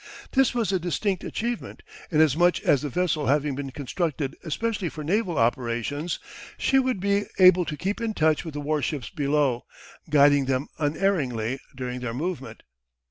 [0.31, 5.37] This was a distinct achievement, inasmuch as the vessel having been constructed especially for naval
[5.37, 6.17] operations
[6.57, 9.63] she would be able to keep in touch with the warships below,
[10.09, 12.63] guiding them unerringly during their movement.